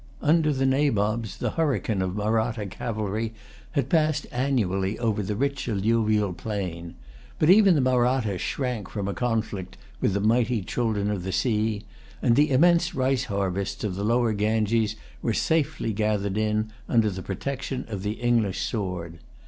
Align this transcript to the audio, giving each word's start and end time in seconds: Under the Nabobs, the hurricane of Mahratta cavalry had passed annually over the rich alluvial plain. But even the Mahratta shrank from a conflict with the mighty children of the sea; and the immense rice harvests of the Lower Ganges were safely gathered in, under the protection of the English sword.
Under 0.23 0.51
the 0.51 0.65
Nabobs, 0.65 1.37
the 1.37 1.51
hurricane 1.51 2.01
of 2.01 2.15
Mahratta 2.15 2.65
cavalry 2.65 3.35
had 3.73 3.87
passed 3.87 4.25
annually 4.31 4.97
over 4.97 5.21
the 5.21 5.35
rich 5.35 5.69
alluvial 5.69 6.33
plain. 6.33 6.95
But 7.37 7.51
even 7.51 7.75
the 7.75 7.81
Mahratta 7.81 8.39
shrank 8.39 8.89
from 8.89 9.07
a 9.07 9.13
conflict 9.13 9.77
with 9.99 10.13
the 10.13 10.19
mighty 10.19 10.63
children 10.63 11.11
of 11.11 11.21
the 11.21 11.31
sea; 11.31 11.83
and 12.19 12.35
the 12.35 12.49
immense 12.49 12.95
rice 12.95 13.25
harvests 13.25 13.83
of 13.83 13.93
the 13.93 14.03
Lower 14.03 14.33
Ganges 14.33 14.95
were 15.21 15.33
safely 15.33 15.93
gathered 15.93 16.35
in, 16.35 16.71
under 16.89 17.11
the 17.11 17.21
protection 17.21 17.85
of 17.87 18.01
the 18.01 18.13
English 18.13 18.61
sword. 18.61 19.19